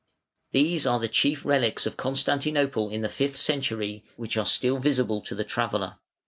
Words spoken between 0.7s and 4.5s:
are the chief relics of Constantinople in the fifth century which are